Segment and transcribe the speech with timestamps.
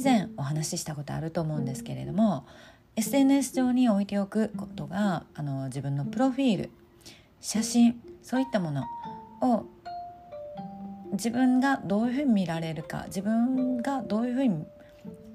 [0.00, 2.46] 以前お話ししたことあると思うんですけれども
[2.96, 6.70] SNS 上に置いておくことがあの自分のプロフィール
[7.42, 8.84] 写真そういったもの
[9.42, 9.66] を
[11.12, 14.64] 自分がどういうふうに見られるか自分がどういうふうに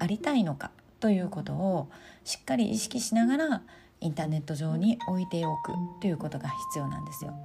[0.00, 1.88] ありたいのかということを
[2.24, 3.62] しっかり意識しながら
[4.00, 7.38] インターネット上に置いておくということが必要なんですよ。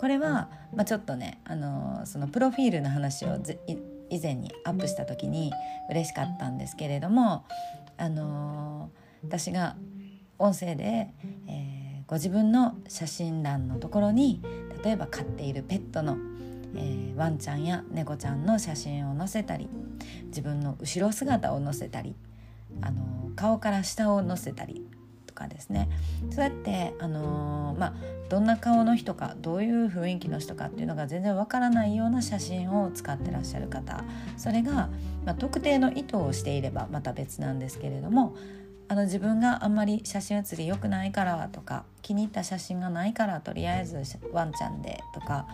[0.00, 3.38] これは、まあ、ちょっとねあのそのプロフィールの話を
[4.10, 5.52] 以前にアップした時に
[5.90, 7.44] 嬉しかったんですけれども
[7.96, 8.90] あの
[9.22, 9.76] 私が
[10.38, 11.08] 音声で、
[11.48, 14.40] えー、ご自分の写真欄のところに
[14.84, 16.16] 例えば飼っているペットの、
[16.76, 19.68] えー、ワンちゃんや猫ちゃんの写真を載せたり
[20.26, 22.14] 自分の後ろ姿を載せたり
[22.80, 24.86] あの顔から下を載せたり
[25.38, 25.88] かですね
[26.30, 27.94] そうやってあのー、まあ
[28.28, 34.04] どんな顔の人かどういう雰囲気の人かっていうのが全然わからないような写真を使ってらっしゃる方
[34.36, 34.90] それが、
[35.24, 38.36] まあ、特定の意図をしていればまた別なんですけれども
[38.90, 44.02] あの自分があんまり写真写り良くないからとか気に入った写真がないからとりあえず
[44.32, 45.46] ワンちゃんでとか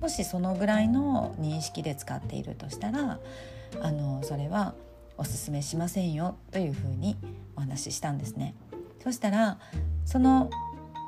[0.00, 3.20] もしそのぐらいの認識で使っているとしたら
[3.80, 4.74] あのそれは
[5.18, 7.16] おすすめしませんよというふうに
[7.56, 8.54] お話ししたんですね。
[9.08, 9.58] そしたら
[10.04, 10.50] その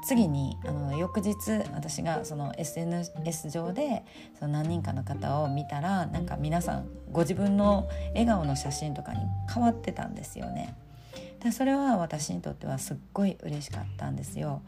[0.07, 1.37] 次にあの翌日
[1.75, 4.07] 私がその SNS 上で
[4.39, 9.21] その何人かの方を見たらなんか皆さんご自分の笑顔の写真とかに
[9.53, 10.75] 変わってたんですよね。
[11.45, 14.63] でそれは私にとってはすっごい嬉しかったんですよ。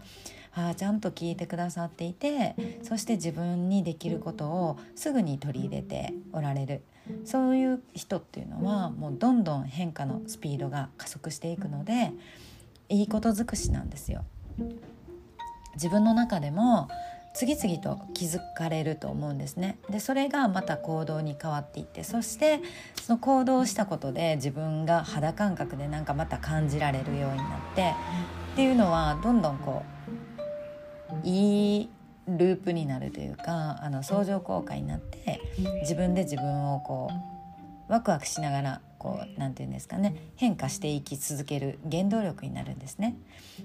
[0.55, 6.83] ああちゃんと聞いてくださっていてそして自分にできることをすぐに取り入れておられる
[7.25, 12.13] そういう人っていうのはもうどんどん変化のスピードが加速していくので
[12.93, 14.25] いいこと尽くしなんですよ。
[15.75, 16.89] 自分の中でも
[17.35, 22.61] 次々と気づかれると思うんですねでそれがまた行動に変わっていってそして
[23.01, 27.95] その行動したことで自分が肌感覚でなんかまた感じられるようになって
[28.53, 29.83] っていうのはどんどんこ
[31.25, 31.91] ういい
[32.29, 35.41] ループになるというかあの相乗効果になって
[35.81, 37.11] 自分で自分をこ
[37.89, 43.17] うワクワクしながらこう何て言うんですかね変化していき続ける原動力になるんですね。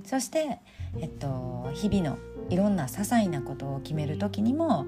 [0.04, 0.58] そして、
[1.00, 2.18] えっと、日々の
[2.50, 4.88] いろんな些細なことを決める時にも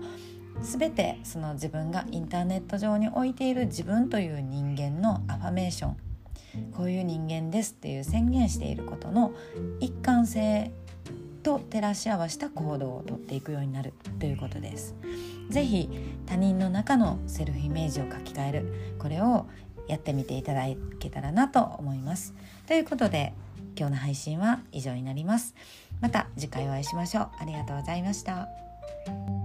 [0.64, 5.98] 全てその自分がインターネット上に置いている自分という人間のアファメーション
[6.76, 9.32] こういう人間ですっていう宣言していることの
[9.80, 10.72] 一貫性
[11.44, 14.96] と照らし合わせた行動をとっていくようになるということです。
[15.50, 15.90] ぜひ
[16.26, 19.48] 他人の中のセルフイメージを書き換えるこれを
[19.90, 20.64] やってみていただ
[21.00, 22.34] けたらなと思います。
[22.68, 23.34] ということで
[23.78, 25.56] 今日の配信は以上になります。
[26.00, 27.30] また次回お会いしましょう。
[27.40, 29.39] ありがとうございました。